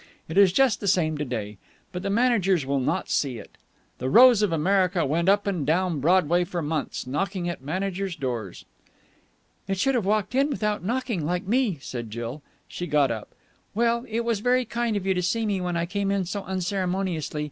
It 0.27 0.35
is 0.35 0.51
just 0.51 0.79
the 0.79 0.87
same 0.87 1.15
to 1.19 1.25
day. 1.25 1.59
But 1.91 2.01
the 2.01 2.09
managers 2.09 2.65
will 2.65 2.79
not 2.79 3.07
see 3.07 3.37
it. 3.37 3.51
'The 3.99 4.09
Rose 4.09 4.41
of 4.41 4.51
America' 4.51 5.05
went 5.05 5.29
up 5.29 5.45
and 5.45 5.63
down 5.63 5.99
Broadway 5.99 6.43
for 6.43 6.63
months, 6.63 7.05
knocking 7.05 7.47
at 7.47 7.61
managers' 7.61 8.15
doors." 8.15 8.65
"It 9.67 9.77
should 9.77 9.93
have 9.93 10.07
walked 10.07 10.33
in 10.33 10.49
without 10.49 10.83
knocking, 10.83 11.23
like 11.23 11.45
me," 11.45 11.77
said 11.81 12.09
Jill. 12.09 12.41
She 12.67 12.87
got 12.87 13.11
up. 13.11 13.35
"Well, 13.75 14.03
it 14.09 14.25
was 14.25 14.39
very 14.39 14.65
kind 14.65 14.97
of 14.97 15.05
you 15.05 15.13
to 15.13 15.21
see 15.21 15.45
me 15.45 15.61
when 15.61 15.77
I 15.77 15.85
came 15.85 16.09
in 16.09 16.25
so 16.25 16.43
unceremoniously. 16.45 17.39